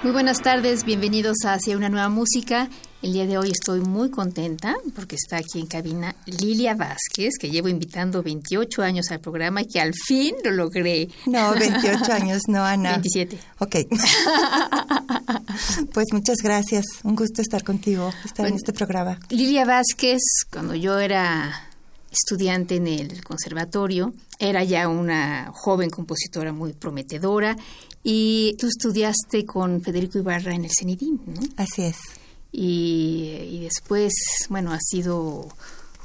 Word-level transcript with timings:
Muy 0.00 0.12
buenas 0.12 0.38
tardes, 0.38 0.84
bienvenidos 0.84 1.38
a 1.44 1.54
Hacia 1.54 1.76
una 1.76 1.88
nueva 1.88 2.08
música. 2.08 2.70
El 3.02 3.14
día 3.14 3.26
de 3.26 3.36
hoy 3.36 3.50
estoy 3.50 3.80
muy 3.80 4.10
contenta 4.10 4.76
porque 4.94 5.16
está 5.16 5.38
aquí 5.38 5.58
en 5.58 5.66
cabina 5.66 6.14
Lilia 6.24 6.76
Vázquez, 6.76 7.34
que 7.36 7.50
llevo 7.50 7.68
invitando 7.68 8.22
28 8.22 8.82
años 8.82 9.10
al 9.10 9.18
programa 9.18 9.62
y 9.62 9.66
que 9.66 9.80
al 9.80 9.92
fin 10.06 10.36
lo 10.44 10.52
logré. 10.52 11.08
No, 11.26 11.52
28 11.52 12.12
años, 12.12 12.42
no, 12.46 12.64
Ana. 12.64 12.92
27. 12.92 13.40
Ok. 13.58 13.74
pues 15.92 16.06
muchas 16.12 16.38
gracias. 16.44 16.84
Un 17.02 17.16
gusto 17.16 17.42
estar 17.42 17.64
contigo, 17.64 18.12
estar 18.24 18.46
en 18.46 18.54
este 18.54 18.72
programa. 18.72 19.18
Lilia 19.30 19.64
Vázquez, 19.64 20.20
cuando 20.52 20.76
yo 20.76 21.00
era 21.00 21.70
estudiante 22.12 22.76
en 22.76 22.86
el 22.86 23.24
conservatorio, 23.24 24.14
era 24.38 24.62
ya 24.62 24.88
una 24.88 25.50
joven 25.52 25.90
compositora 25.90 26.52
muy 26.52 26.72
prometedora 26.72 27.56
y 28.10 28.56
tú 28.58 28.68
estudiaste 28.68 29.44
con 29.44 29.82
Federico 29.82 30.16
Ibarra 30.16 30.54
en 30.54 30.64
el 30.64 30.70
CENIDIM, 30.70 31.18
¿no? 31.26 31.42
Así 31.58 31.82
es. 31.82 31.98
Y, 32.50 33.60
después, 33.60 34.14
bueno, 34.48 34.72
has 34.72 34.94
ido 34.94 35.46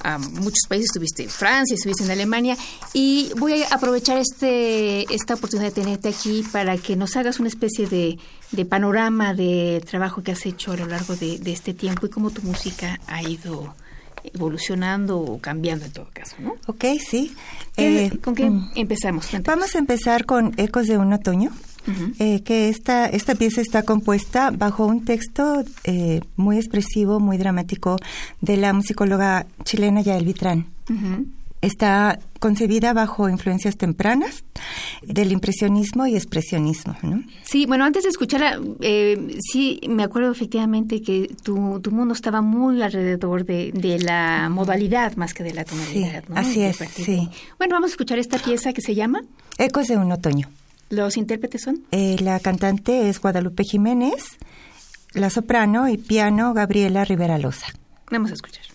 a 0.04 0.18
muchos 0.18 0.68
países, 0.68 0.88
estuviste 0.88 1.24
en 1.24 1.30
Francia, 1.30 1.76
estuviste 1.76 2.04
en 2.04 2.12
Alemania 2.12 2.58
y 2.92 3.32
voy 3.38 3.64
a 3.64 3.68
aprovechar 3.76 4.18
este 4.18 5.04
esta 5.16 5.36
oportunidad 5.36 5.70
de 5.70 5.82
tenerte 5.82 6.10
aquí 6.10 6.44
para 6.52 6.76
que 6.76 6.98
nos 6.98 7.16
hagas 7.16 7.40
una 7.40 7.48
especie 7.48 7.88
de, 7.88 8.18
de 8.52 8.66
panorama 8.66 9.34
de 9.34 9.82
trabajo 9.90 10.24
que 10.24 10.34
has 10.34 10.46
hecho 10.46 10.74
a 10.74 10.76
lo 10.76 10.88
largo 10.88 11.16
de, 11.16 11.38
de 11.40 11.54
este 11.54 11.74
tiempo 11.74 12.08
y 12.08 12.10
cómo 12.10 12.32
tu 12.32 12.42
música 12.42 13.00
ha 13.08 13.24
ido 13.24 13.76
evolucionando 14.34 15.20
o 15.20 15.40
cambiando 15.40 15.86
en 15.86 15.94
todo 15.94 16.10
caso, 16.12 16.36
¿no? 16.40 16.56
Ok, 16.68 16.84
sí. 17.00 17.34
Eh, 17.78 18.12
¿Con 18.22 18.36
qué 18.36 18.50
mm, 18.50 18.72
empezamos? 18.76 19.30
Vamos 19.44 19.76
a 19.76 19.80
empezar 19.80 20.26
con 20.26 20.54
Ecos 20.58 20.88
de 20.88 20.98
un 20.98 21.14
otoño. 21.14 21.52
Eh, 22.20 22.42
que 22.44 22.70
esta, 22.70 23.08
esta 23.08 23.36
pieza 23.36 23.62
está 23.62 23.84
compuesta 23.84 24.52
bajo 24.52 24.86
un 24.86 25.04
texto 25.04 25.64
eh, 25.84 26.22
muy 26.38 26.58
expresivo, 26.58 27.20
muy 27.20 27.38
dramático 27.38 27.98
de 28.42 28.58
la 28.58 28.74
musicóloga 28.74 29.46
chilena 29.64 30.02
Yael 30.02 30.26
Vitrán. 30.26 30.68
Está 31.62 32.20
concebida 32.40 32.92
bajo 32.92 33.30
influencias 33.30 33.78
tempranas 33.78 34.44
del 35.02 35.32
impresionismo 35.32 36.06
y 36.06 36.16
expresionismo. 36.18 36.94
¿no? 37.02 37.24
Sí, 37.44 37.66
bueno, 37.66 37.86
antes 37.86 38.04
de 38.04 38.10
escucharla, 38.10 38.60
eh, 38.82 39.38
sí 39.40 39.80
me 39.88 40.04
acuerdo 40.04 40.30
efectivamente 40.30 41.02
que 41.02 41.34
tu, 41.42 41.80
tu 41.80 41.92
mundo 41.92 42.14
estaba 42.14 42.42
muy 42.42 42.82
alrededor 42.82 43.46
de, 43.46 43.72
de, 43.72 44.00
la 44.00 44.50
modalidad 44.50 45.16
más 45.16 45.34
que 45.34 45.44
de 45.44 45.54
la 45.54 45.64
tonalidad. 45.64 46.26
Sí, 46.28 46.34
Así 46.36 46.62
es, 46.64 46.78
sí. 46.94 47.30
Bueno, 47.58 47.76
vamos 47.76 47.92
a 47.92 47.94
escuchar 47.94 48.20
esta 48.20 48.40
pieza 48.40 48.74
que 48.74 48.82
se 48.82 48.94
llama 48.94 49.22
Ecos 49.58 49.88
de 49.88 49.96
un 49.96 50.12
otoño. 50.12 50.50
¿Los 50.94 51.18
intérpretes 51.18 51.64
son? 51.64 51.84
Eh, 51.92 52.18
la 52.22 52.40
cantante 52.40 53.10
es 53.10 53.20
Guadalupe 53.20 53.64
Jiménez, 53.64 54.38
la 55.14 55.32
soprano 55.32 55.90
y 55.90 55.98
piano 55.98 56.54
Gabriela 56.54 57.04
Rivera 57.04 57.40
Loza. 57.40 57.68
Vamos 58.12 58.30
a 58.30 58.36
escuchar. 58.36 58.73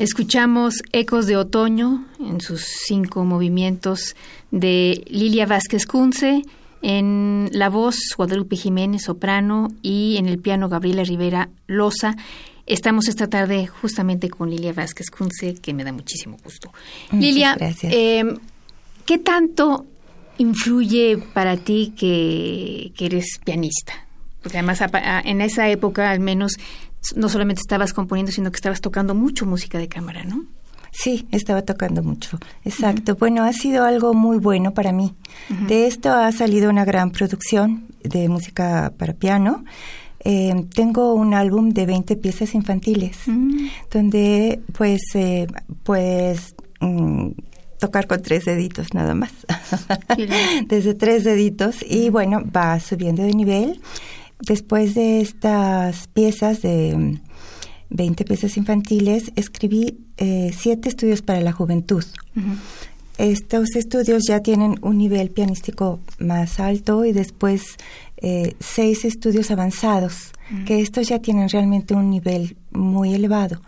Escuchamos 0.00 0.82
Ecos 0.92 1.26
de 1.26 1.36
Otoño 1.36 2.06
en 2.18 2.40
sus 2.40 2.62
cinco 2.62 3.26
movimientos 3.26 4.16
de 4.50 5.04
Lilia 5.10 5.44
Vázquez 5.44 5.84
Cunce, 5.84 6.40
en 6.80 7.50
la 7.52 7.68
voz 7.68 7.98
Guadalupe 8.16 8.56
Jiménez, 8.56 9.02
soprano, 9.02 9.68
y 9.82 10.16
en 10.16 10.26
el 10.26 10.38
piano 10.38 10.70
Gabriela 10.70 11.04
Rivera 11.04 11.50
Loza. 11.66 12.16
Estamos 12.64 13.08
esta 13.08 13.28
tarde 13.28 13.66
justamente 13.66 14.30
con 14.30 14.48
Lilia 14.48 14.72
Vázquez 14.72 15.10
Cunce, 15.10 15.56
que 15.60 15.74
me 15.74 15.84
da 15.84 15.92
muchísimo 15.92 16.38
gusto. 16.42 16.72
Lilia, 17.12 17.58
em, 17.82 18.38
¿qué 19.04 19.18
tanto 19.18 19.84
influye 20.38 21.18
para 21.34 21.58
ti 21.58 21.92
que, 21.94 22.92
que 22.96 23.04
eres 23.04 23.38
pianista? 23.44 24.06
Porque 24.42 24.58
además 24.58 24.80
en 25.24 25.40
esa 25.40 25.68
época 25.68 26.10
al 26.10 26.20
menos 26.20 26.56
no 27.16 27.28
solamente 27.28 27.60
estabas 27.60 27.92
componiendo, 27.92 28.32
sino 28.32 28.50
que 28.50 28.56
estabas 28.56 28.80
tocando 28.80 29.14
mucho 29.14 29.46
música 29.46 29.78
de 29.78 29.88
cámara, 29.88 30.24
¿no? 30.24 30.44
Sí, 30.92 31.26
estaba 31.30 31.62
tocando 31.62 32.02
mucho. 32.02 32.38
Exacto. 32.64 33.14
Bueno, 33.14 33.44
ha 33.44 33.52
sido 33.52 33.84
algo 33.84 34.12
muy 34.12 34.38
bueno 34.38 34.74
para 34.74 34.92
mí. 34.92 35.14
De 35.68 35.86
esto 35.86 36.12
ha 36.12 36.30
salido 36.32 36.68
una 36.68 36.84
gran 36.84 37.10
producción 37.10 37.86
de 38.02 38.28
música 38.28 38.92
para 38.98 39.14
piano. 39.14 39.64
Eh, 40.24 40.66
tengo 40.74 41.14
un 41.14 41.32
álbum 41.32 41.70
de 41.70 41.86
20 41.86 42.16
piezas 42.16 42.54
infantiles, 42.54 43.16
mm. 43.26 43.66
donde 43.90 44.60
pues, 44.76 45.00
eh, 45.14 45.46
pues 45.82 46.54
mm, 46.80 47.30
tocar 47.78 48.06
con 48.06 48.20
tres 48.20 48.44
deditos 48.44 48.92
nada 48.92 49.14
más. 49.14 49.32
Desde 50.66 50.94
tres 50.94 51.24
deditos. 51.24 51.76
Y 51.88 52.10
bueno, 52.10 52.42
va 52.54 52.78
subiendo 52.80 53.22
de 53.22 53.32
nivel 53.32 53.80
después 54.40 54.94
de 54.94 55.20
estas 55.20 56.08
piezas 56.08 56.62
de 56.62 57.18
20 57.90 58.24
mm, 58.24 58.26
piezas 58.26 58.56
infantiles, 58.56 59.32
escribí 59.36 59.98
eh, 60.16 60.52
siete 60.56 60.88
estudios 60.88 61.22
para 61.22 61.40
la 61.40 61.52
juventud. 61.52 62.04
Estos 63.18 63.76
estudios 63.76 64.22
ya 64.26 64.40
tienen 64.40 64.78
un 64.80 64.96
nivel 64.96 65.30
pianístico 65.30 66.00
más 66.18 66.58
alto 66.58 67.04
y 67.04 67.12
después 67.12 67.76
eh, 68.16 68.54
seis 68.60 69.04
estudios 69.04 69.50
avanzados, 69.50 70.32
que 70.66 70.80
estos 70.80 71.08
ya 71.08 71.20
tienen 71.20 71.48
realmente 71.48 71.94
un 71.94 72.10
nivel 72.10 72.56
muy 72.70 73.14
elevado. 73.14 73.60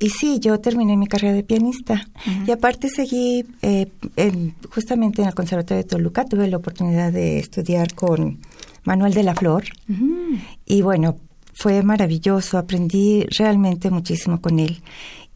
Y 0.00 0.10
sí, 0.10 0.38
yo 0.40 0.60
terminé 0.60 0.96
mi 0.96 1.06
carrera 1.06 1.34
de 1.34 1.42
pianista 1.42 2.06
y 2.46 2.50
aparte 2.50 2.88
seguí 2.88 3.44
eh, 3.62 3.88
justamente 4.70 5.22
en 5.22 5.28
el 5.28 5.34
Conservatorio 5.34 5.82
de 5.82 5.88
Toluca, 5.88 6.24
tuve 6.24 6.46
la 6.46 6.56
oportunidad 6.56 7.12
de 7.12 7.38
estudiar 7.38 7.94
con 7.94 8.38
Manuel 8.84 9.14
de 9.14 9.22
la 9.22 9.34
Flor. 9.34 9.64
Y 10.64 10.82
bueno, 10.82 11.16
fue 11.54 11.82
maravilloso, 11.82 12.58
aprendí 12.58 13.26
realmente 13.38 13.90
muchísimo 13.90 14.40
con 14.40 14.58
él. 14.58 14.80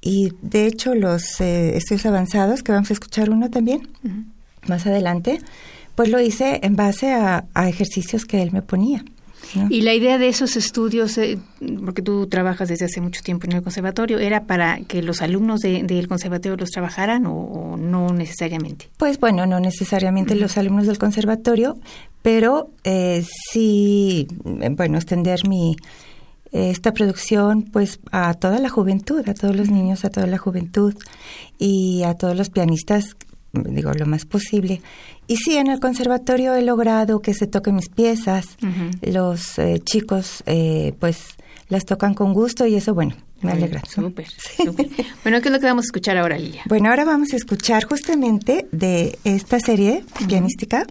Y 0.00 0.32
de 0.42 0.66
hecho 0.66 0.94
los 0.94 1.40
eh, 1.40 1.76
estudios 1.76 2.06
avanzados, 2.06 2.62
que 2.62 2.72
vamos 2.72 2.90
a 2.90 2.94
escuchar 2.94 3.30
uno 3.30 3.50
también 3.50 3.88
más 4.66 4.86
adelante, 4.86 5.40
pues 5.94 6.08
lo 6.08 6.20
hice 6.20 6.60
en 6.62 6.76
base 6.76 7.12
a 7.12 7.68
ejercicios 7.68 8.24
que 8.24 8.42
él 8.42 8.52
me 8.52 8.62
ponía. 8.62 9.04
Y 9.68 9.82
la 9.82 9.94
idea 9.94 10.18
de 10.18 10.28
esos 10.28 10.56
estudios, 10.56 11.18
eh, 11.18 11.38
porque 11.84 12.02
tú 12.02 12.26
trabajas 12.26 12.68
desde 12.68 12.86
hace 12.86 13.00
mucho 13.00 13.22
tiempo 13.22 13.46
en 13.46 13.52
el 13.52 13.62
conservatorio, 13.62 14.18
¿era 14.18 14.44
para 14.44 14.80
que 14.80 15.02
los 15.02 15.22
alumnos 15.22 15.60
del 15.60 16.08
conservatorio 16.08 16.56
los 16.56 16.70
trabajaran 16.70 17.26
o, 17.26 17.76
no 17.76 18.12
necesariamente? 18.12 18.88
Pues 18.96 19.18
bueno, 19.18 19.46
no 19.46 19.60
necesariamente 19.60 20.34
los 20.34 20.56
alumnos 20.56 20.86
del 20.86 20.98
conservatorio, 20.98 21.78
pero 22.22 22.70
eh, 22.84 23.24
sí, 23.50 24.28
eh, 24.60 24.68
bueno, 24.70 24.96
extender 24.96 25.46
mi 25.48 25.76
esta 26.52 26.92
producción 26.92 27.62
pues 27.62 27.98
a 28.10 28.34
toda 28.34 28.58
la 28.58 28.68
juventud, 28.68 29.26
a 29.26 29.32
todos 29.32 29.56
los 29.56 29.70
niños, 29.70 30.04
a 30.04 30.10
toda 30.10 30.26
la 30.26 30.36
juventud 30.36 30.94
y 31.58 32.02
a 32.02 32.12
todos 32.12 32.36
los 32.36 32.50
pianistas 32.50 33.16
digo, 33.52 33.92
lo 33.92 34.06
más 34.06 34.24
posible. 34.24 34.80
Y 35.26 35.36
sí, 35.36 35.56
en 35.56 35.68
el 35.68 35.80
conservatorio 35.80 36.54
he 36.54 36.62
logrado 36.62 37.20
que 37.20 37.34
se 37.34 37.46
toquen 37.46 37.76
mis 37.76 37.88
piezas. 37.88 38.56
Los 39.02 39.58
eh, 39.58 39.80
chicos, 39.84 40.42
eh, 40.46 40.94
pues, 40.98 41.18
las 41.68 41.84
tocan 41.84 42.14
con 42.14 42.32
gusto 42.32 42.66
y 42.66 42.74
eso, 42.74 42.94
bueno, 42.94 43.14
me 43.40 43.52
alegra. 43.52 43.82
Súper, 43.88 44.26
Bueno, 45.22 45.40
¿qué 45.40 45.48
es 45.48 45.52
lo 45.52 45.60
que 45.60 45.66
vamos 45.66 45.84
a 45.84 45.88
escuchar 45.88 46.16
ahora, 46.16 46.38
Lilia? 46.38 46.62
Bueno, 46.68 46.90
ahora 46.90 47.04
vamos 47.04 47.32
a 47.32 47.36
escuchar 47.36 47.84
justamente 47.84 48.66
de 48.72 49.18
esta 49.24 49.60
serie 49.60 50.04
pianística 50.26 50.86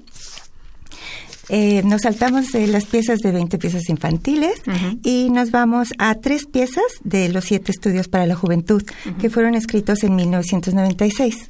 eh, 1.53 1.83
nos 1.83 2.03
saltamos 2.03 2.53
de 2.53 2.65
las 2.67 2.85
piezas 2.85 3.19
de 3.19 3.33
20 3.33 3.57
piezas 3.57 3.89
infantiles 3.89 4.61
y 5.03 5.29
nos 5.31 5.51
vamos 5.51 5.89
a 5.97 6.15
tres 6.15 6.45
piezas 6.45 6.85
de 7.03 7.27
los 7.27 7.43
siete 7.43 7.73
estudios 7.73 8.07
para 8.07 8.25
la 8.25 8.35
juventud 8.35 8.81
que 9.19 9.29
fueron 9.29 9.55
escritos 9.55 10.03
en 10.03 10.15
1996. 10.15 11.49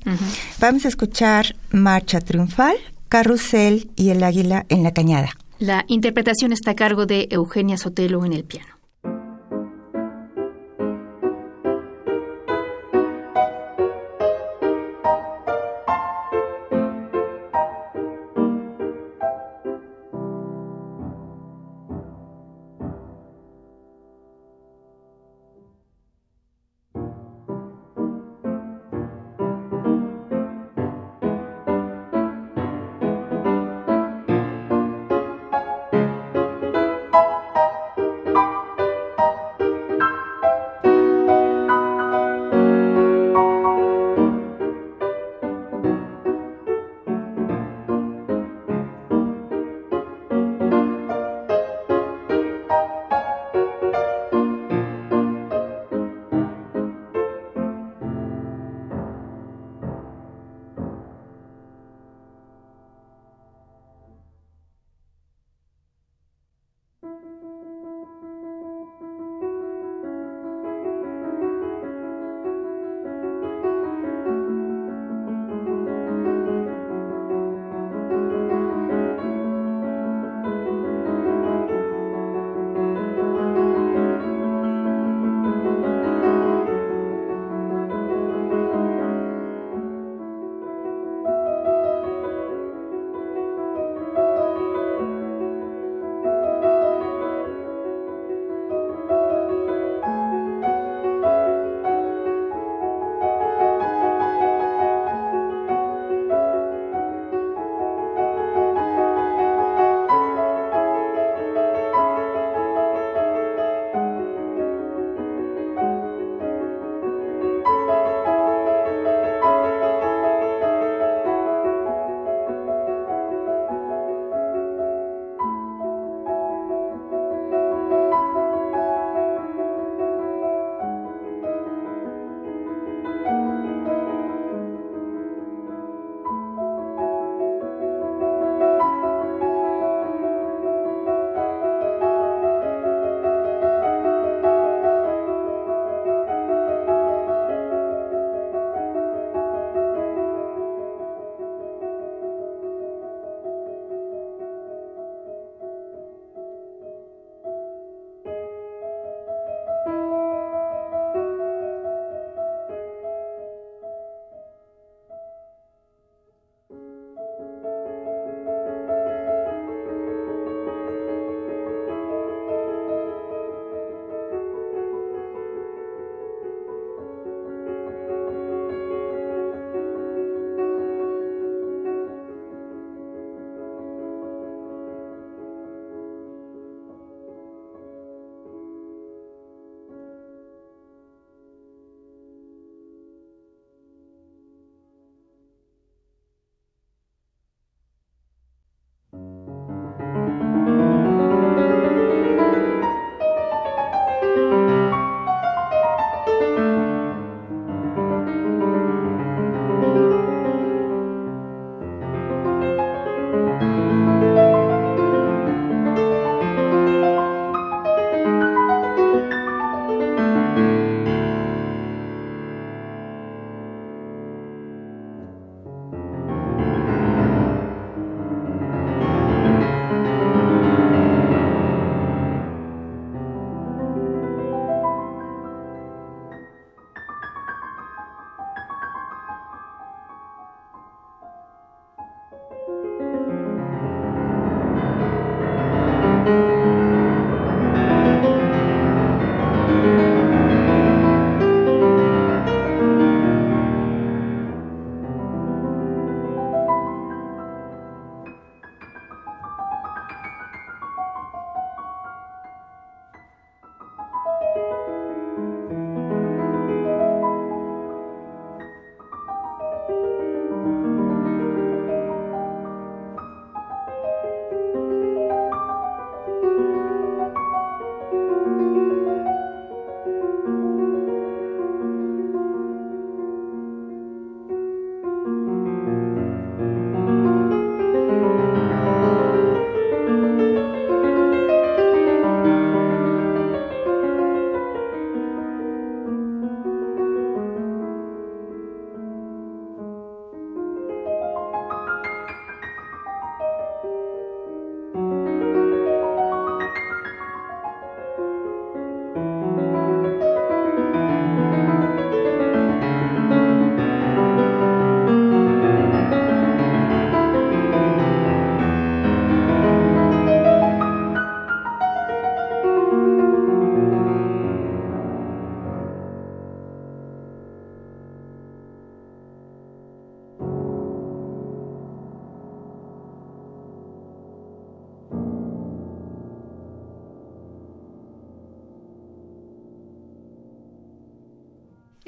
Vamos 0.59 0.85
a 0.85 0.87
escuchar 0.87 1.55
Marcha 1.69 2.19
Triunfal, 2.19 2.77
Carrusel 3.09 3.91
y 3.95 4.09
El 4.09 4.23
Águila 4.23 4.65
en 4.69 4.81
la 4.81 4.91
Cañada. 4.91 5.29
La 5.59 5.85
interpretación 5.87 6.51
está 6.51 6.71
a 6.71 6.75
cargo 6.75 7.05
de 7.05 7.27
Eugenia 7.29 7.77
Sotelo 7.77 8.25
en 8.25 8.33
el 8.33 8.43
piano. 8.43 8.70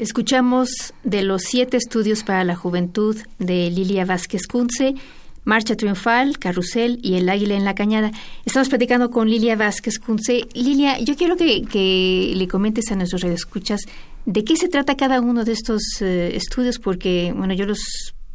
Escuchamos 0.03 0.93
de 1.05 1.23
los 1.23 1.43
siete 1.43 1.77
estudios 1.77 2.25
para 2.25 2.43
la 2.43 2.57
juventud 2.57 3.15
de 3.39 3.71
Lilia 3.71 4.03
Vázquez 4.03 4.47
Kunze, 4.47 4.95
Marcha 5.45 5.77
Triunfal, 5.77 6.39
Carrusel 6.39 6.99
y 7.01 7.13
El 7.13 7.29
Águila 7.29 7.55
en 7.55 7.63
la 7.63 7.73
Cañada. 7.73 8.11
Estamos 8.43 8.67
platicando 8.67 9.11
con 9.11 9.29
Lilia 9.29 9.55
Vázquez 9.55 9.99
Kunze. 9.99 10.41
Lilia, 10.55 10.99
yo 10.99 11.15
quiero 11.15 11.37
que, 11.37 12.33
le 12.35 12.47
comentes 12.49 12.91
a 12.91 12.97
nuestros 12.97 13.21
radioescuchas 13.21 13.79
de 14.25 14.43
qué 14.43 14.57
se 14.57 14.67
trata 14.67 14.97
cada 14.97 15.21
uno 15.21 15.45
de 15.45 15.53
estos 15.53 15.81
eh, 16.01 16.35
estudios, 16.35 16.79
porque, 16.79 17.33
bueno, 17.33 17.53
yo 17.53 17.65
los 17.65 17.79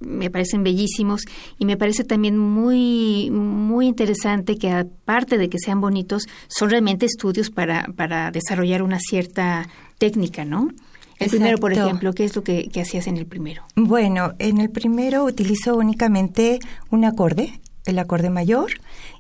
me 0.01 0.31
parecen 0.31 0.63
bellísimos 0.63 1.21
y 1.59 1.67
me 1.67 1.77
parece 1.77 2.03
también 2.03 2.39
muy 2.39 3.31
muy 3.31 3.89
interesante 3.89 4.57
que 4.57 4.71
aparte 4.71 5.37
de 5.37 5.51
que 5.51 5.59
sean 5.59 5.83
bonitos 5.83 6.23
son 6.47 6.71
realmente 6.71 7.05
estudios 7.05 7.51
para 7.51 7.89
para 7.97 8.31
desarrollar 8.31 8.83
una 8.83 9.01
cierta 9.01 9.69
técnica, 9.99 10.45
¿no? 10.45 10.71
El 11.19 11.31
primero, 11.31 11.59
por 11.59 11.73
ejemplo, 11.73 12.13
¿qué 12.13 12.25
es 12.25 12.37
lo 12.37 12.45
que, 12.45 12.71
hacías 12.81 13.07
en 13.07 13.17
el 13.17 13.27
primero? 13.27 13.63
Bueno, 13.75 14.35
en 14.39 14.61
el 14.61 14.71
primero 14.71 15.25
utilizo 15.25 15.77
únicamente 15.77 16.61
un 16.91 17.05
acorde, 17.05 17.61
el 17.87 17.99
acorde 17.99 18.31
mayor, 18.31 18.71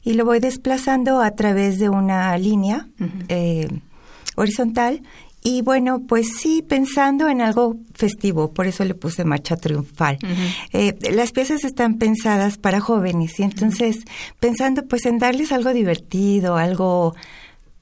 y 0.04 0.14
lo 0.14 0.24
voy 0.24 0.38
desplazando 0.38 1.20
a 1.20 1.32
través 1.32 1.78
de 1.78 1.88
una 1.88 2.36
línea 2.38 2.88
eh, 3.28 3.68
horizontal. 4.36 5.02
Y 5.42 5.62
bueno, 5.62 6.02
pues 6.06 6.36
sí, 6.36 6.62
pensando 6.62 7.28
en 7.28 7.40
algo 7.40 7.76
festivo, 7.94 8.52
por 8.52 8.66
eso 8.66 8.84
le 8.84 8.94
puse 8.94 9.24
marcha 9.24 9.56
triunfal. 9.56 10.18
Eh, 10.72 10.94
las 11.12 11.32
piezas 11.32 11.64
están 11.64 11.94
pensadas 11.94 12.58
para 12.58 12.80
jóvenes 12.80 13.38
y 13.38 13.44
entonces 13.44 14.00
pensando 14.40 14.84
pues 14.86 15.06
en 15.06 15.18
darles 15.18 15.52
algo 15.52 15.72
divertido, 15.72 16.56
algo 16.56 17.14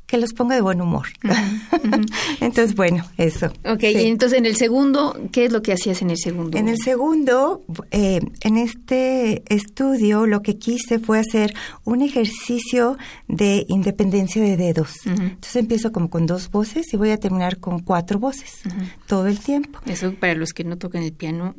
que 0.07 0.19
los 0.19 0.33
ponga 0.33 0.55
de 0.55 0.61
buen 0.61 0.81
humor. 0.81 1.09
entonces, 2.40 2.75
bueno, 2.75 3.05
eso. 3.16 3.47
Ok, 3.64 3.83
y 3.83 4.07
entonces 4.07 4.38
en 4.38 4.47
el 4.47 4.57
segundo, 4.57 5.19
¿qué 5.33 5.47
es 5.47 5.53
lo 5.53 5.62
que 5.62 5.73
hacías 5.73 6.01
en 6.03 6.11
el 6.11 6.19
segundo? 6.19 6.57
En 6.57 6.69
el 6.69 6.79
segundo, 6.79 7.64
eh, 7.90 8.21
en 8.40 8.57
este 8.57 9.42
estudio, 9.53 10.27
lo 10.27 10.42
que 10.42 10.59
quise 10.59 10.99
fue 10.99 11.19
hacer 11.19 11.55
un 11.85 12.03
ejercicio 12.03 12.97
de 13.27 13.66
independencia 13.69 14.42
de 14.42 14.57
dedos. 14.57 14.95
Entonces 15.05 15.57
empiezo 15.57 15.92
como 15.92 16.09
con 16.09 16.27
dos 16.27 16.51
voces 16.51 16.92
y 16.92 16.97
voy 16.97 17.11
a 17.11 17.19
terminar 17.19 17.59
con 17.59 17.81
cuatro 17.81 18.19
voces 18.19 18.61
todo 19.07 19.27
el 19.27 19.40
tiempo. 19.40 19.81
Eso 19.87 20.14
para 20.14 20.35
los 20.35 20.53
que 20.53 20.64
no 20.64 20.79
tocan 20.79 21.03
el 21.03 21.12
piano 21.12 21.55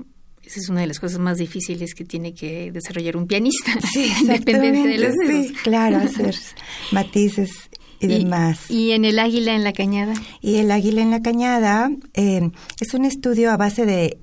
esa 0.47 0.61
es 0.61 0.69
una 0.69 0.79
de 0.79 0.87
las 0.87 1.01
cosas 1.01 1.19
más 1.19 1.37
difíciles 1.39 1.93
que 1.93 2.05
tiene 2.05 2.33
que 2.33 2.71
desarrollar 2.71 3.17
un 3.17 3.27
pianista. 3.27 3.73
Sí, 3.93 4.09
independencia 4.21 4.85
de 4.85 4.97
los 4.97 5.13
dedos. 5.15 5.47
Sí, 5.47 5.53
claro, 5.61 5.97
hacer 5.97 6.35
matices 6.91 7.69
y, 7.99 8.07
demás. 8.07 8.69
¿Y 8.69 8.91
en 8.91 9.05
el 9.05 9.19
águila 9.19 9.55
en 9.55 9.63
la 9.63 9.73
cañada? 9.73 10.13
Y 10.41 10.57
el 10.57 10.71
águila 10.71 11.01
en 11.01 11.11
la 11.11 11.21
cañada 11.21 11.89
eh, 12.13 12.49
es 12.79 12.93
un 12.93 13.05
estudio 13.05 13.51
a 13.51 13.57
base 13.57 13.85
de 13.85 14.19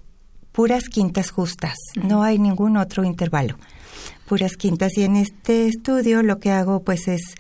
puras 0.53 0.89
quintas 0.89 1.31
justas, 1.31 1.77
no 2.01 2.23
hay 2.23 2.39
ningún 2.39 2.77
otro 2.77 3.03
intervalo, 3.03 3.59
puras 4.27 4.57
quintas. 4.57 4.97
Y 4.97 5.03
en 5.03 5.17
este 5.17 5.67
estudio 5.67 6.23
lo 6.23 6.39
que 6.39 6.53
hago 6.53 6.85
pues 6.85 7.09
es 7.09 7.35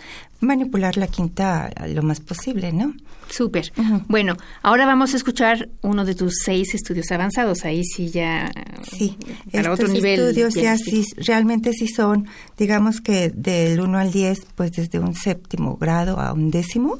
manipular 0.44 0.96
la 0.96 1.06
quinta 1.06 1.70
lo 1.88 2.02
más 2.02 2.20
posible, 2.20 2.72
¿no? 2.72 2.94
Súper. 3.28 3.72
Bueno, 4.06 4.36
ahora 4.62 4.86
vamos 4.86 5.14
a 5.14 5.16
escuchar 5.16 5.68
uno 5.82 6.04
de 6.04 6.14
tus 6.14 6.34
seis 6.44 6.74
estudios 6.74 7.10
avanzados. 7.10 7.64
Ahí 7.64 7.82
sí 7.84 8.10
ya. 8.10 8.52
Sí, 8.82 9.16
para 9.52 9.72
otro 9.72 9.88
nivel. 9.88 10.20
estudios 10.20 10.54
ya 10.54 10.76
sí, 10.76 11.04
realmente 11.16 11.72
sí 11.72 11.88
son, 11.88 12.28
digamos 12.56 13.00
que 13.00 13.30
del 13.30 13.80
1 13.80 13.98
al 13.98 14.12
10, 14.12 14.46
pues 14.54 14.72
desde 14.72 14.98
un 14.98 15.14
séptimo 15.14 15.76
grado 15.76 16.20
a 16.20 16.32
un 16.32 16.50
décimo. 16.50 16.98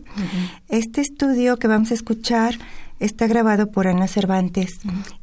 Este 0.69 1.01
estudio 1.03 1.59
que 1.59 1.69
vamos 1.69 1.91
a 1.91 1.95
escuchar 1.95 2.59
está 3.01 3.27
grabado 3.27 3.71
por 3.71 3.87
Ana 3.87 4.09
Cervantes. 4.09 4.79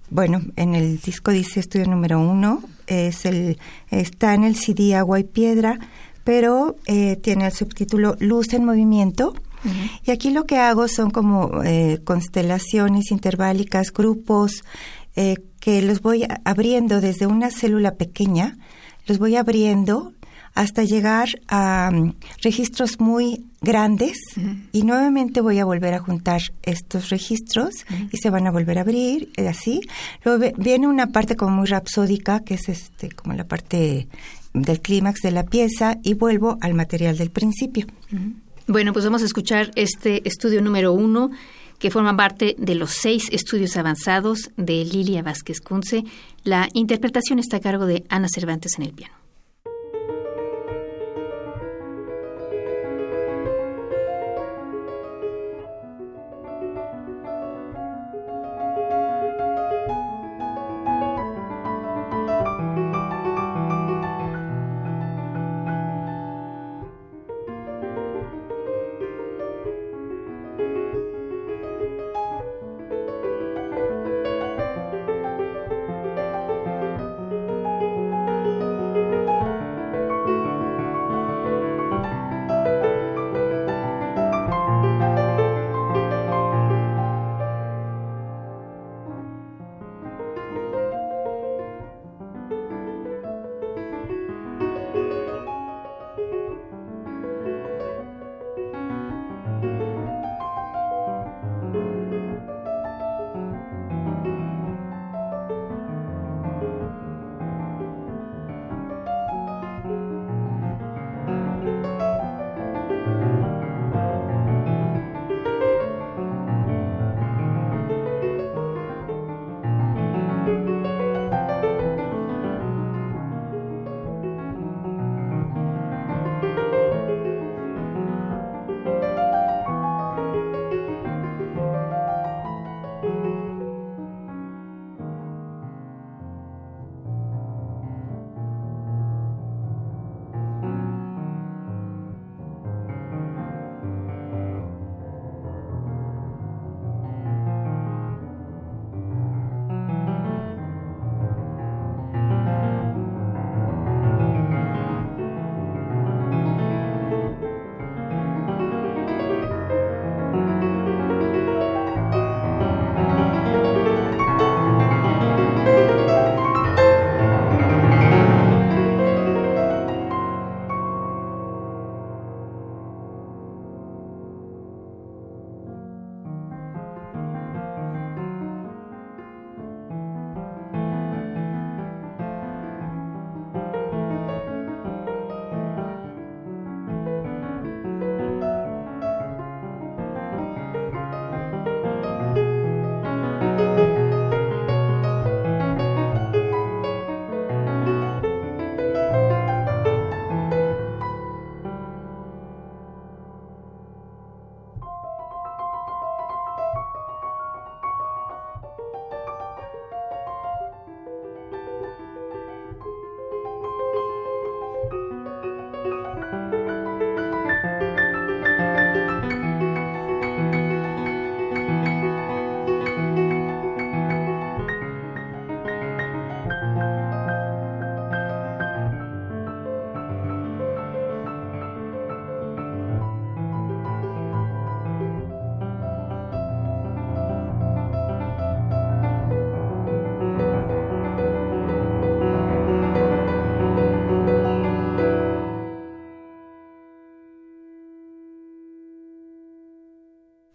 Bueno, 0.09 0.41
en 0.55 0.75
el 0.75 0.99
disco 0.99 1.31
dice 1.31 1.59
estudio 1.59 1.87
número 1.87 2.19
uno, 2.19 2.63
es 2.87 3.25
el, 3.25 3.57
está 3.89 4.33
en 4.33 4.43
el 4.43 4.55
CD 4.55 4.95
Agua 4.95 5.19
y 5.19 5.23
Piedra, 5.23 5.79
pero 6.23 6.75
eh, 6.85 7.15
tiene 7.17 7.45
el 7.45 7.53
subtítulo 7.53 8.15
Luz 8.19 8.53
en 8.53 8.65
Movimiento. 8.65 9.33
Y 10.03 10.09
aquí 10.09 10.31
lo 10.31 10.45
que 10.45 10.57
hago 10.57 10.87
son 10.87 11.11
como 11.11 11.63
eh, 11.63 11.99
constelaciones 12.03 13.11
interválicas, 13.11 13.93
grupos 13.93 14.63
eh, 15.15 15.35
que 15.59 15.83
los 15.83 16.01
voy 16.01 16.25
abriendo 16.45 16.99
desde 16.99 17.27
una 17.27 17.51
célula 17.51 17.93
pequeña, 17.93 18.57
los 19.05 19.19
voy 19.19 19.35
abriendo 19.35 20.13
hasta 20.55 20.83
llegar 20.83 21.29
a 21.47 21.91
mm, 21.91 22.15
registros 22.41 22.99
muy 22.99 23.45
grandes 23.61 24.17
y 24.71 24.81
nuevamente 24.81 25.39
voy 25.39 25.59
a 25.59 25.65
volver 25.65 25.93
a 25.93 25.99
juntar 25.99 26.41
estos 26.63 27.09
registros 27.09 27.85
y 28.11 28.17
se 28.17 28.31
van 28.31 28.47
a 28.47 28.51
volver 28.51 28.79
a 28.79 28.81
abrir 28.81 29.31
y 29.37 29.45
así. 29.45 29.81
Luego 30.25 30.51
viene 30.57 30.87
una 30.87 31.07
parte 31.07 31.35
como 31.35 31.57
muy 31.57 31.67
rapsódica 31.67 32.39
que 32.39 32.55
es 32.55 32.67
este 32.69 33.11
como 33.11 33.35
la 33.35 33.43
parte 33.43 34.07
del 34.53 34.81
clímax 34.81 35.21
de 35.21 35.31
la 35.31 35.45
pieza 35.45 35.97
y 36.03 36.13
vuelvo 36.13 36.57
al 36.61 36.73
material 36.73 37.17
del 37.17 37.31
principio. 37.31 37.87
Bueno, 38.67 38.93
pues 38.93 39.05
vamos 39.05 39.21
a 39.21 39.25
escuchar 39.25 39.71
este 39.75 40.27
estudio 40.27 40.61
número 40.61 40.93
uno 40.93 41.31
que 41.79 41.89
forma 41.89 42.15
parte 42.15 42.55
de 42.59 42.75
los 42.75 42.91
seis 42.91 43.27
estudios 43.31 43.75
avanzados 43.75 44.51
de 44.55 44.85
Lilia 44.85 45.23
Vázquez 45.23 45.61
Kunze. 45.61 46.03
La 46.43 46.69
interpretación 46.73 47.39
está 47.39 47.57
a 47.57 47.61
cargo 47.61 47.87
de 47.87 48.03
Ana 48.07 48.27
Cervantes 48.31 48.73
en 48.77 48.83
el 48.83 48.93
piano. 48.93 49.20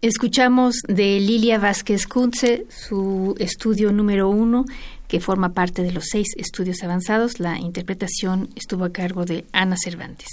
Escuchamos 0.06 0.82
de 0.86 1.18
Lilia 1.18 1.58
Vázquez 1.58 2.06
Kunze 2.06 2.64
su 2.68 3.34
estudio 3.40 3.90
número 3.90 4.28
uno, 4.28 4.64
que 5.08 5.18
forma 5.18 5.52
parte 5.52 5.82
de 5.82 5.90
los 5.90 6.04
seis 6.12 6.28
estudios 6.36 6.84
avanzados. 6.84 7.40
La 7.40 7.58
interpretación 7.58 8.48
estuvo 8.54 8.84
a 8.84 8.92
cargo 8.92 9.24
de 9.24 9.46
Ana 9.50 9.74
Cervantes. 9.76 10.28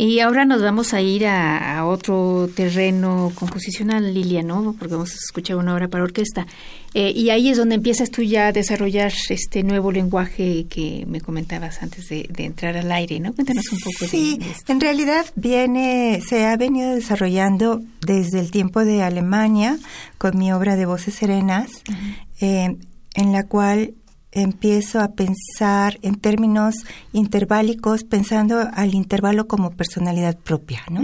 Y 0.00 0.20
ahora 0.20 0.44
nos 0.44 0.62
vamos 0.62 0.94
a 0.94 1.00
ir 1.00 1.26
a, 1.26 1.84
otro 1.84 2.48
terreno 2.54 3.32
composicional, 3.34 4.14
Lilia, 4.14 4.44
¿no? 4.44 4.76
Porque 4.78 4.94
vamos 4.94 5.10
a 5.10 5.14
escuchar 5.16 5.56
una 5.56 5.74
obra 5.74 5.88
para 5.88 6.04
orquesta. 6.04 6.46
Eh, 6.94 7.12
y 7.16 7.30
ahí 7.30 7.48
es 7.48 7.56
donde 7.56 7.74
empiezas 7.74 8.08
tú 8.12 8.22
ya 8.22 8.46
a 8.46 8.52
desarrollar 8.52 9.12
este 9.28 9.64
nuevo 9.64 9.90
lenguaje 9.90 10.66
que 10.70 11.04
me 11.08 11.20
comentabas 11.20 11.82
antes 11.82 12.08
de, 12.10 12.28
entrar 12.38 12.76
al 12.76 12.92
aire, 12.92 13.18
¿no? 13.18 13.32
Cuéntanos 13.32 13.64
un 13.72 13.80
poco 13.80 14.06
sí, 14.08 14.38
en 14.68 14.80
realidad 14.80 15.26
viene, 15.34 16.20
se 16.24 16.46
ha 16.46 16.56
venido 16.56 16.94
desarrollando 16.94 17.82
desde 18.00 18.38
el 18.38 18.52
tiempo 18.52 18.84
de 18.84 19.02
Alemania 19.02 19.80
con 20.16 20.38
mi 20.38 20.52
obra 20.52 20.76
de 20.76 20.86
Voces 20.86 21.14
Serenas, 21.14 21.70
eh, 22.40 22.76
en 23.14 23.32
la 23.32 23.46
cual 23.46 23.94
empiezo 24.32 25.00
a 25.00 25.08
pensar 25.08 25.98
en 26.02 26.16
términos 26.16 26.84
interválicos, 27.12 28.04
pensando 28.04 28.68
al 28.72 28.94
intervalo 28.94 29.46
como 29.46 29.70
personalidad 29.70 30.36
propia, 30.36 30.82
¿no? 30.90 31.00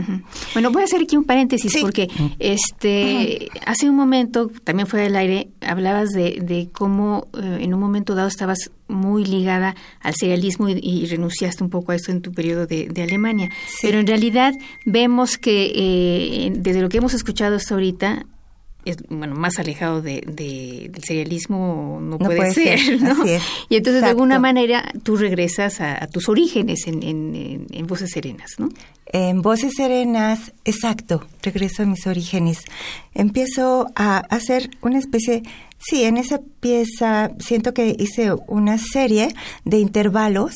Bueno, 0.52 0.70
voy 0.70 0.82
a 0.82 0.84
hacer 0.84 1.02
aquí 1.02 1.16
un 1.16 1.24
paréntesis 1.24 1.76
porque 1.80 2.08
este 2.38 3.48
hace 3.66 3.88
un 3.88 3.96
momento, 3.96 4.50
también 4.62 4.86
fue 4.86 5.00
del 5.00 5.16
aire, 5.16 5.48
hablabas 5.60 6.10
de, 6.10 6.40
de 6.42 6.68
cómo 6.72 7.28
eh, 7.34 7.58
en 7.60 7.72
un 7.72 7.80
momento 7.80 8.14
dado 8.14 8.28
estabas 8.28 8.70
muy 8.88 9.24
ligada 9.24 9.74
al 10.00 10.14
serialismo 10.14 10.68
y, 10.68 11.06
renunciaste 11.06 11.64
un 11.64 11.70
poco 11.70 11.92
a 11.92 11.94
esto 11.94 12.12
en 12.12 12.20
tu 12.20 12.32
periodo 12.32 12.66
de, 12.66 13.02
Alemania. 13.02 13.50
Pero 13.82 13.98
en 13.98 14.06
realidad 14.06 14.54
vemos 14.84 15.38
que 15.38 15.72
eh, 15.74 16.52
desde 16.54 16.80
lo 16.80 16.88
que 16.88 16.98
hemos 16.98 17.14
escuchado 17.14 17.56
hasta 17.56 17.74
ahorita, 17.74 18.26
es, 18.84 18.98
bueno, 19.08 19.34
más 19.34 19.58
alejado 19.58 20.02
de, 20.02 20.22
del 20.26 21.02
serialismo 21.02 21.98
no, 22.02 22.18
puede, 22.18 22.52
ser, 22.52 23.00
¿no? 23.00 23.24
Y 23.68 23.76
entonces 23.76 24.02
de 24.02 24.08
alguna 24.08 24.38
manera 24.38 24.90
tú 25.02 25.16
regresas 25.16 25.80
a, 25.80 26.06
tus 26.06 26.28
orígenes 26.28 26.86
en, 26.86 27.02
en, 27.02 27.86
Voces 27.86 28.10
Serenas, 28.12 28.52
¿no? 28.58 28.68
En 29.06 29.42
Voces 29.42 29.74
Serenas, 29.76 30.52
exacto, 30.64 31.26
regreso 31.42 31.82
a 31.82 31.86
mis 31.86 32.06
orígenes. 32.06 32.58
Empiezo 33.14 33.86
a 33.94 34.18
hacer 34.18 34.70
una 34.80 34.98
especie, 34.98 35.42
sí, 35.78 36.04
en 36.04 36.16
esa 36.16 36.40
pieza 36.60 37.30
siento 37.38 37.74
que 37.74 37.94
hice 37.98 38.32
una 38.48 38.78
serie 38.78 39.28
de 39.64 39.78
intervalos, 39.78 40.54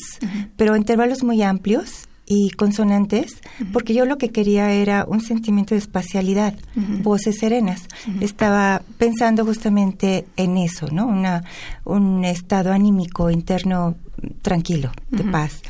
pero 0.57 0.75
intervalos 0.75 1.23
muy 1.23 1.41
amplios 1.41 2.08
y 2.31 2.51
consonantes, 2.51 3.41
porque 3.73 3.95
yo 3.95 4.05
lo 4.05 4.19
que 4.19 4.29
quería 4.29 4.71
era 4.71 5.03
un 5.03 5.19
sentimiento 5.19 5.73
de 5.73 5.79
espacialidad, 5.79 6.53
voces 7.01 7.39
serenas. 7.39 7.87
Estaba 8.21 8.83
pensando 8.99 9.43
justamente 9.43 10.27
en 10.37 10.57
eso, 10.57 10.87
¿no? 10.91 11.07
Una, 11.07 11.43
un 11.85 12.23
estado 12.23 12.71
anímico 12.71 13.31
interno 13.31 13.95
tranquilo, 14.43 14.91
de 15.09 15.23
paz. 15.23 15.63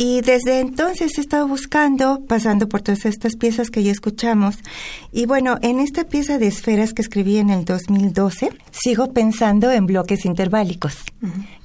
Y 0.00 0.22
desde 0.22 0.60
entonces 0.60 1.18
he 1.18 1.20
estado 1.20 1.46
buscando, 1.46 2.24
pasando 2.26 2.70
por 2.70 2.80
todas 2.80 3.04
estas 3.04 3.36
piezas 3.36 3.68
que 3.68 3.82
ya 3.82 3.92
escuchamos. 3.92 4.56
Y 5.12 5.26
bueno, 5.26 5.58
en 5.60 5.78
esta 5.78 6.04
pieza 6.04 6.38
de 6.38 6.46
esferas 6.46 6.94
que 6.94 7.02
escribí 7.02 7.36
en 7.36 7.50
el 7.50 7.66
2012, 7.66 8.48
sigo 8.70 9.12
pensando 9.12 9.70
en 9.70 9.84
bloques 9.84 10.24
interválicos, 10.24 10.96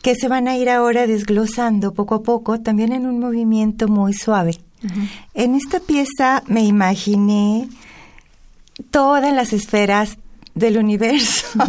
que 0.02 0.16
se 0.16 0.28
van 0.28 0.50
a 0.50 0.58
ir 0.58 0.70
ahora 0.70 1.08
desglosando 1.08 1.94
poco 1.94 2.16
a 2.16 2.24
poco, 2.24 2.60
también 2.60 2.92
en 2.92 3.06
un 3.06 3.22
movimiento 3.22 3.88
muy 3.88 4.12
suave. 4.12 4.58
En 5.34 5.56
esta 5.56 5.80
pieza 5.80 6.44
me 6.46 6.66
imaginé 6.66 7.70
todas 8.92 9.34
las 9.34 9.54
esferas 9.54 10.18
del 10.56 10.78
universo, 10.78 11.60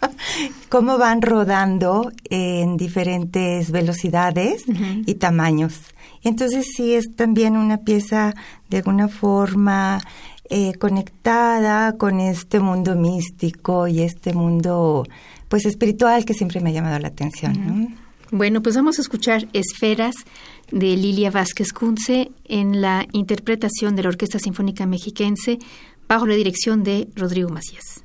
cómo 0.68 0.98
van 0.98 1.22
rodando 1.22 2.10
en 2.30 2.76
diferentes 2.76 3.70
velocidades 3.70 4.64
y 5.06 5.14
tamaños. 5.14 5.74
Entonces 6.24 6.66
sí 6.74 6.94
es 6.94 7.14
también 7.14 7.56
una 7.56 7.78
pieza 7.78 8.34
de 8.70 8.78
alguna 8.78 9.08
forma 9.08 10.00
eh, 10.48 10.74
conectada 10.74 11.96
con 11.96 12.20
este 12.20 12.58
mundo 12.58 12.94
místico 12.94 13.86
y 13.86 14.00
este 14.00 14.32
mundo 14.32 15.06
pues 15.48 15.66
espiritual 15.66 16.24
que 16.24 16.34
siempre 16.34 16.60
me 16.60 16.70
ha 16.70 16.72
llamado 16.72 16.98
la 16.98 17.08
atención. 17.08 17.96
Bueno, 18.30 18.62
pues 18.62 18.74
vamos 18.74 18.98
a 18.98 19.02
escuchar 19.02 19.46
Esferas 19.52 20.14
de 20.70 20.96
Lilia 20.96 21.30
Vázquez 21.30 21.72
Kunze 21.74 22.30
en 22.46 22.80
la 22.80 23.06
interpretación 23.12 23.94
de 23.94 24.04
la 24.04 24.08
Orquesta 24.08 24.38
Sinfónica 24.38 24.86
Mexiquense 24.86 25.58
bajo 26.08 26.26
la 26.26 26.34
dirección 26.34 26.82
de 26.82 27.08
Rodrigo 27.14 27.50
Macías. 27.50 28.01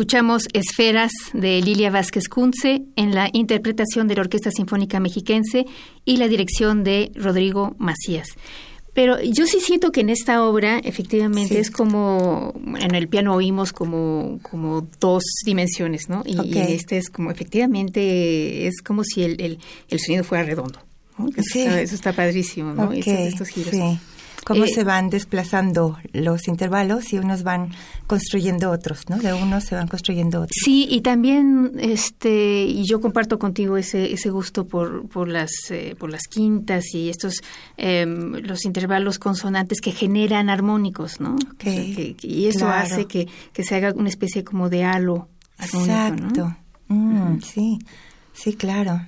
Escuchamos 0.00 0.44
Esferas 0.54 1.12
de 1.34 1.60
Lilia 1.60 1.90
Vázquez 1.90 2.26
Kunze 2.26 2.84
en 2.96 3.14
la 3.14 3.28
interpretación 3.34 4.08
de 4.08 4.14
la 4.14 4.22
Orquesta 4.22 4.50
Sinfónica 4.50 4.98
Mexiquense 4.98 5.66
y 6.06 6.16
la 6.16 6.26
dirección 6.26 6.84
de 6.84 7.12
Rodrigo 7.14 7.76
Macías. 7.76 8.28
Pero 8.94 9.20
yo 9.20 9.44
sí 9.44 9.60
siento 9.60 9.92
que 9.92 10.00
en 10.00 10.08
esta 10.08 10.42
obra 10.42 10.78
efectivamente 10.78 11.60
es 11.60 11.70
como, 11.70 12.54
en 12.80 12.94
el 12.94 13.08
piano 13.08 13.34
oímos 13.34 13.74
como, 13.74 14.38
como 14.40 14.88
dos 15.00 15.22
dimensiones, 15.44 16.08
¿no? 16.08 16.22
Y, 16.24 16.38
en 16.56 16.68
este 16.68 16.96
es 16.96 17.10
como, 17.10 17.30
efectivamente, 17.30 18.66
es 18.68 18.80
como 18.80 19.04
si 19.04 19.22
el, 19.22 19.58
el, 19.90 20.00
sonido 20.00 20.24
fuera 20.24 20.44
redondo. 20.44 20.78
Sí. 21.42 21.60
Eso, 21.60 21.94
está, 21.94 22.14
padrísimo, 22.14 22.72
¿no? 22.72 22.90
estos 22.90 23.48
giros. 23.48 23.70
Sí 23.70 23.98
cómo 24.44 24.64
eh, 24.64 24.68
se 24.68 24.84
van 24.84 25.10
desplazando 25.10 25.98
los 26.12 26.48
intervalos 26.48 27.12
y 27.12 27.18
unos 27.18 27.42
van 27.42 27.72
construyendo 28.06 28.70
otros, 28.70 29.08
¿no? 29.08 29.18
De 29.18 29.32
unos 29.32 29.64
se 29.64 29.74
van 29.74 29.88
construyendo 29.88 30.38
otros. 30.38 30.56
Sí, 30.64 30.86
y 30.90 31.00
también, 31.00 31.72
este, 31.78 32.64
y 32.64 32.84
yo 32.86 33.00
comparto 33.00 33.38
contigo 33.38 33.76
ese, 33.76 34.12
ese 34.12 34.30
gusto 34.30 34.66
por, 34.66 35.08
por 35.08 35.28
las, 35.28 35.52
eh, 35.70 35.94
por 35.98 36.10
las 36.10 36.22
quintas 36.28 36.94
y 36.94 37.08
estos, 37.08 37.34
em, 37.76 38.32
los 38.42 38.64
intervalos 38.64 39.18
consonantes 39.18 39.80
que 39.80 39.92
generan 39.92 40.50
armónicos, 40.50 41.20
¿no? 41.20 41.36
y 42.22 42.46
eso 42.46 42.68
hace 42.68 43.06
que, 43.06 43.28
que 43.52 43.64
se 43.64 43.76
haga 43.76 43.92
una 43.94 44.08
especie 44.08 44.44
como 44.44 44.68
de 44.68 44.84
halo 44.84 45.28
armónico, 45.58 45.92
Exacto. 45.92 46.56
Mm, 46.88 47.40
sí, 47.40 47.78
sí, 48.32 48.54
claro. 48.54 49.00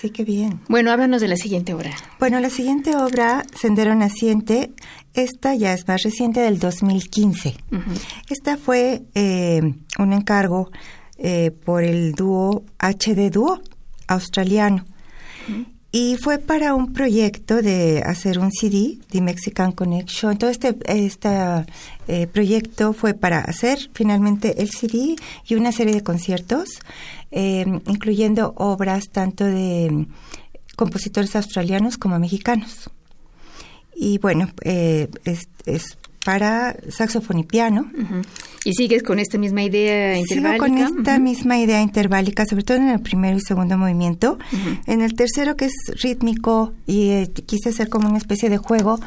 Sí, 0.00 0.10
qué 0.10 0.24
bien. 0.24 0.60
Bueno, 0.68 0.90
háblanos 0.90 1.20
de 1.20 1.28
la 1.28 1.36
siguiente 1.36 1.72
obra. 1.72 1.92
Bueno, 2.18 2.40
la 2.40 2.50
siguiente 2.50 2.96
obra, 2.96 3.44
Sendero 3.56 3.94
Naciente, 3.94 4.72
esta 5.14 5.54
ya 5.54 5.72
es 5.72 5.86
más 5.86 6.02
reciente 6.02 6.40
del 6.40 6.58
2015. 6.58 7.54
Esta 8.28 8.56
fue 8.56 9.02
eh, 9.14 9.60
un 9.98 10.12
encargo 10.12 10.70
eh, 11.16 11.52
por 11.52 11.84
el 11.84 12.12
dúo 12.12 12.64
HD 12.80 13.30
Dúo 13.30 13.62
australiano. 14.08 14.84
Y 15.92 16.16
fue 16.16 16.38
para 16.38 16.74
un 16.74 16.92
proyecto 16.92 17.62
de 17.62 18.02
hacer 18.04 18.40
un 18.40 18.50
CD, 18.50 18.98
The 19.10 19.20
Mexican 19.20 19.70
Connection. 19.70 20.36
Todo 20.38 20.50
este, 20.50 20.76
este 20.86 21.28
eh, 22.08 22.26
proyecto 22.26 22.94
fue 22.94 23.14
para 23.14 23.38
hacer 23.38 23.78
finalmente 23.94 24.60
el 24.60 24.70
CD 24.70 25.14
y 25.46 25.54
una 25.54 25.70
serie 25.70 25.94
de 25.94 26.02
conciertos, 26.02 26.80
eh, 27.36 27.66
incluyendo 27.88 28.54
obras 28.56 29.08
tanto 29.10 29.44
de 29.44 30.06
compositores 30.76 31.34
australianos 31.34 31.98
como 31.98 32.16
mexicanos. 32.20 32.90
Y 33.96 34.18
bueno, 34.18 34.50
eh, 34.62 35.08
es, 35.24 35.48
es 35.66 35.98
para 36.24 36.76
saxofón 36.88 37.38
y 37.38 37.44
piano. 37.44 37.90
¿Y 38.64 38.72
sigues 38.72 39.02
con 39.02 39.18
esta 39.18 39.36
misma 39.36 39.62
idea 39.62 40.16
interválica? 40.16 40.66
Sigo 40.66 40.88
con 40.88 40.98
esta 40.98 41.18
misma 41.18 41.58
idea 41.58 41.82
interválica, 41.82 42.46
sobre 42.46 42.64
todo 42.64 42.78
en 42.78 42.88
el 42.88 43.00
primero 43.00 43.36
y 43.36 43.40
segundo 43.40 43.76
movimiento. 43.76 44.38
En 44.86 45.02
el 45.02 45.14
tercero, 45.14 45.54
que 45.56 45.66
es 45.66 45.74
rítmico, 46.02 46.72
y 46.86 47.10
eh, 47.10 47.30
quise 47.46 47.68
hacer 47.68 47.88
como 47.90 48.08
una 48.08 48.18
especie 48.18 48.48
de 48.48 48.56
juego. 48.56 48.98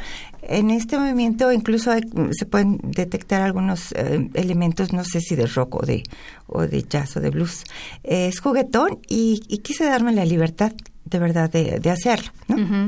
En 0.43 0.69
este 0.69 0.97
movimiento 0.97 1.51
incluso 1.51 1.91
se 2.31 2.45
pueden 2.45 2.79
detectar 2.83 3.41
algunos 3.41 3.91
eh, 3.93 4.29
elementos, 4.33 4.93
no 4.93 5.03
sé 5.03 5.19
si 5.19 5.35
de 5.35 5.47
rock 5.47 5.75
o 5.75 5.85
de, 5.85 6.03
o 6.45 6.61
de 6.61 6.83
jazz 6.83 7.17
o 7.17 7.19
de 7.19 7.31
blues. 7.31 7.63
es 8.03 8.39
juguetón 8.39 8.99
y, 9.09 9.41
y 9.49 9.57
quise 9.57 9.85
darme 9.85 10.13
la 10.13 10.23
libertad 10.23 10.71
de 11.09 11.19
verdad 11.19 11.49
de, 11.51 11.89
hacerlo. 11.89 12.31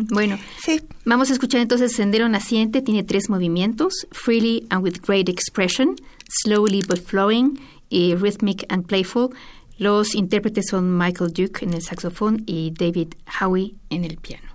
Bueno, 0.10 0.38
sí. 0.64 0.82
vamos 1.06 1.30
a 1.30 1.34
escuchar 1.34 1.62
entonces 1.62 1.94
Sendero 1.94 2.28
Naciente, 2.30 2.82
tiene 2.82 3.04
tres 3.04 3.30
movimientos, 3.30 4.08
Freely 4.12 4.66
and 4.70 4.84
with 4.84 5.02
Great 5.06 5.30
Expression, 5.30 5.96
Slowly 6.44 6.82
but 6.88 7.00
Flowing 7.00 7.60
y 7.90 8.16
Rhythmic 8.16 8.66
and 8.70 8.86
Playful. 8.86 9.30
Los 9.78 10.14
intérpretes 10.14 10.68
son 10.70 10.98
Michael 10.98 11.32
Duke 11.32 11.64
en 11.64 11.74
el 11.74 11.82
saxofón 11.82 12.44
y 12.46 12.74
David 12.78 13.14
Howie 13.40 13.76
en 13.90 14.04
el 14.04 14.18
piano. 14.18 14.49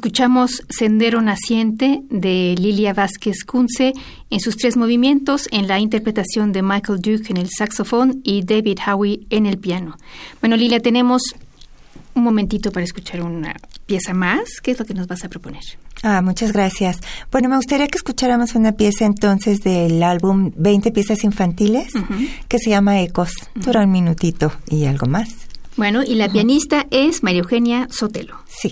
Escuchamos 0.00 0.62
Sendero 0.70 1.20
Naciente 1.20 2.00
de 2.08 2.54
Lilia 2.58 2.94
Vázquez 2.94 3.44
Kunze 3.44 3.92
en 4.30 4.40
sus 4.40 4.56
tres 4.56 4.78
movimientos 4.78 5.46
en 5.50 5.68
la 5.68 5.78
interpretación 5.78 6.52
de 6.52 6.62
Michael 6.62 7.02
Duke 7.02 7.26
en 7.28 7.36
el 7.36 7.50
saxofón 7.50 8.22
y 8.24 8.42
David 8.42 8.78
Howie 8.86 9.26
en 9.28 9.44
el 9.44 9.58
piano. 9.58 9.98
Bueno, 10.40 10.56
Lilia, 10.56 10.80
tenemos 10.80 11.20
un 12.14 12.22
momentito 12.22 12.72
para 12.72 12.82
escuchar 12.82 13.20
una 13.20 13.54
pieza 13.84 14.14
más. 14.14 14.62
¿Qué 14.62 14.70
es 14.70 14.78
lo 14.78 14.86
que 14.86 14.94
nos 14.94 15.06
vas 15.06 15.22
a 15.26 15.28
proponer? 15.28 15.60
Ah, 16.02 16.22
muchas 16.22 16.54
gracias. 16.54 17.00
Bueno, 17.30 17.50
me 17.50 17.56
gustaría 17.56 17.86
que 17.86 17.98
escucháramos 17.98 18.54
una 18.54 18.72
pieza 18.72 19.04
entonces 19.04 19.60
del 19.60 20.02
álbum 20.02 20.50
20 20.56 20.92
piezas 20.92 21.24
infantiles 21.24 21.92
que 22.48 22.58
se 22.58 22.70
llama 22.70 23.02
Ecos. 23.02 23.32
Dura 23.54 23.84
un 23.84 23.92
minutito 23.92 24.50
y 24.66 24.86
algo 24.86 25.06
más. 25.06 25.28
Bueno, 25.76 26.02
y 26.02 26.14
la 26.14 26.30
pianista 26.30 26.86
es 26.90 27.22
María 27.22 27.40
Eugenia 27.40 27.86
Sotelo. 27.90 28.38
Sí. 28.48 28.70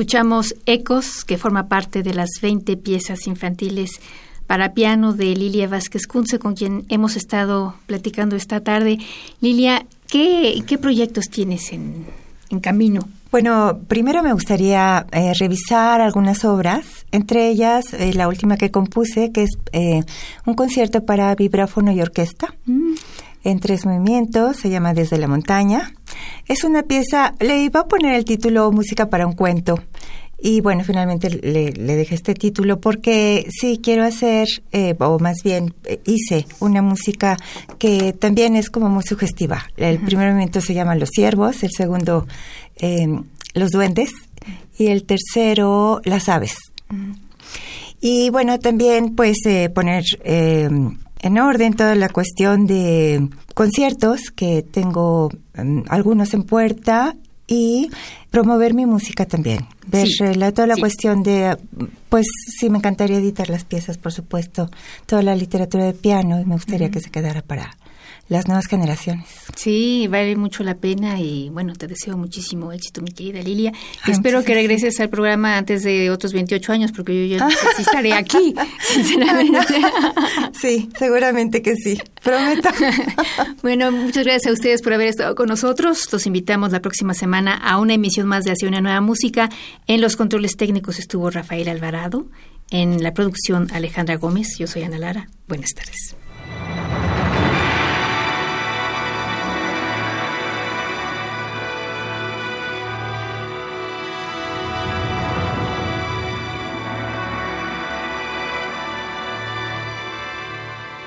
Escuchamos 0.00 0.54
Ecos, 0.64 1.26
que 1.26 1.36
forma 1.36 1.68
parte 1.68 2.02
de 2.02 2.14
las 2.14 2.30
20 2.40 2.78
piezas 2.78 3.26
infantiles 3.26 4.00
para 4.46 4.72
piano 4.72 5.12
de 5.12 5.36
Lilia 5.36 5.68
Vázquez 5.68 6.06
Kunze, 6.06 6.38
con 6.38 6.54
quien 6.54 6.86
hemos 6.88 7.16
estado 7.16 7.74
platicando 7.84 8.34
esta 8.34 8.60
tarde. 8.60 8.96
Lilia, 9.42 9.84
¿qué, 10.08 10.64
proyectos 10.80 11.26
tienes 11.26 11.70
en, 11.74 12.06
camino? 12.62 13.02
Bueno, 13.30 13.80
primero 13.88 14.22
me 14.22 14.32
gustaría 14.32 15.06
eh, 15.12 15.34
revisar 15.38 16.00
algunas 16.00 16.46
obras, 16.46 17.04
entre 17.12 17.50
ellas 17.50 17.92
eh, 17.92 18.14
la 18.14 18.26
última 18.26 18.56
que 18.56 18.70
compuse, 18.70 19.32
que 19.32 19.42
es 19.42 19.50
eh, 19.72 20.02
un 20.46 20.54
concierto 20.54 21.04
para 21.04 21.34
vibráfono 21.34 21.92
y 21.92 22.00
orquesta. 22.00 22.54
Mm 22.64 22.94
en 23.44 23.60
tres 23.60 23.86
movimientos, 23.86 24.56
se 24.56 24.70
llama 24.70 24.94
Desde 24.94 25.18
la 25.18 25.28
montaña. 25.28 25.92
Es 26.46 26.64
una 26.64 26.82
pieza, 26.82 27.34
le 27.40 27.62
iba 27.62 27.80
a 27.80 27.88
poner 27.88 28.14
el 28.14 28.24
título 28.24 28.70
Música 28.72 29.08
para 29.08 29.26
un 29.26 29.32
cuento. 29.32 29.78
Y 30.42 30.62
bueno, 30.62 30.84
finalmente 30.84 31.28
le, 31.28 31.72
dejé 31.72 32.14
este 32.14 32.34
título 32.34 32.80
porque 32.80 33.46
sí 33.50 33.78
quiero 33.82 34.04
hacer, 34.04 34.48
eh, 34.72 34.94
o 34.98 35.18
más 35.18 35.42
bien 35.44 35.74
eh, 35.84 36.00
hice 36.06 36.46
una 36.60 36.80
música 36.80 37.36
que 37.78 38.14
también 38.14 38.56
es 38.56 38.70
como 38.70 38.88
muy 38.88 39.02
sugestiva. 39.02 39.66
El 39.76 39.98
primer 39.98 40.28
movimiento 40.28 40.62
se 40.62 40.72
llama 40.72 40.94
Los 40.94 41.10
Ciervos, 41.10 41.62
el 41.62 41.70
segundo 41.76 42.26
em, 42.76 43.24
Los 43.52 43.70
Duendes 43.70 44.12
y 44.78 44.86
el 44.86 45.04
tercero 45.04 46.00
Las 46.04 46.30
Aves. 46.30 46.56
Y 48.00 48.30
bueno, 48.30 48.58
también 48.58 49.14
pues 49.14 49.44
eh, 49.44 49.68
poner 49.68 50.04
em, 50.24 50.96
en 51.20 51.38
orden 51.38 51.74
toda 51.74 51.94
la 51.94 52.08
cuestión 52.08 52.66
de 52.66 53.28
conciertos, 53.54 54.30
que 54.34 54.62
tengo 54.62 55.30
mm, 55.54 55.82
algunos 55.88 56.32
en 56.32 56.44
puerta, 56.44 57.14
y 57.50 57.90
promover 58.30 58.72
mi 58.74 58.86
música 58.86 59.26
también. 59.26 59.66
Ver 59.88 60.08
la, 60.36 60.52
toda 60.52 60.68
la 60.68 60.76
cuestión 60.76 61.24
de, 61.24 61.58
pues 62.08 62.26
sí, 62.58 62.70
me 62.70 62.78
encantaría 62.78 63.18
editar 63.18 63.50
las 63.50 63.64
piezas, 63.64 63.98
por 63.98 64.12
supuesto, 64.12 64.70
toda 65.04 65.22
la 65.22 65.34
literatura 65.34 65.84
de 65.84 65.92
piano, 65.92 66.40
y 66.40 66.44
me 66.44 66.54
gustaría 66.54 66.90
que 66.90 67.00
se 67.00 67.10
quedara 67.10 67.42
para 67.42 67.76
las 68.30 68.46
nuevas 68.46 68.66
generaciones. 68.66 69.26
Sí, 69.56 70.06
vale 70.08 70.36
mucho 70.36 70.62
la 70.62 70.76
pena 70.76 71.20
y 71.20 71.50
bueno, 71.50 71.74
te 71.74 71.88
deseo 71.88 72.16
muchísimo 72.16 72.72
éxito, 72.72 73.02
mi 73.02 73.10
querida 73.10 73.42
Lilia. 73.42 73.72
Espero 74.06 74.44
que 74.44 74.54
regreses 74.54 75.00
al 75.00 75.10
programa 75.10 75.58
antes 75.58 75.82
de 75.82 76.10
otros 76.10 76.32
28 76.32 76.72
años 76.72 76.92
porque 76.92 77.28
yo 77.28 77.36
ya 77.36 77.44
no 77.44 77.50
sé 77.50 77.66
si 77.74 77.82
estaré 77.82 78.12
aquí, 78.12 78.54
sinceramente. 78.80 79.74
Sí, 80.60 80.90
seguramente 80.98 81.62
que 81.62 81.74
sí, 81.74 82.00
prometo. 82.22 82.68
bueno, 83.62 83.90
muchas 83.90 84.24
gracias 84.24 84.50
a 84.50 84.52
ustedes 84.52 84.82
por 84.82 84.92
haber 84.92 85.08
estado 85.08 85.34
con 85.34 85.48
nosotros. 85.48 86.08
Los 86.12 86.26
invitamos 86.26 86.70
la 86.70 86.80
próxima 86.80 87.14
semana 87.14 87.56
a 87.56 87.78
una 87.78 87.94
emisión 87.94 88.28
más 88.28 88.44
de 88.44 88.52
Hacia 88.52 88.68
una 88.68 88.80
nueva 88.80 89.00
música. 89.00 89.48
En 89.86 90.00
los 90.00 90.16
controles 90.16 90.56
técnicos 90.56 90.98
estuvo 90.98 91.30
Rafael 91.30 91.68
Alvarado, 91.68 92.26
en 92.70 93.02
la 93.02 93.12
producción 93.12 93.68
Alejandra 93.72 94.16
Gómez. 94.16 94.58
Yo 94.58 94.66
soy 94.66 94.82
Ana 94.82 94.98
Lara. 94.98 95.28
Buenas 95.48 95.70
tardes. 95.70 96.14